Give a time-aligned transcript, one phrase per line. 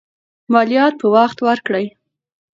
[0.53, 1.85] مالیات په وخت ورکړئ.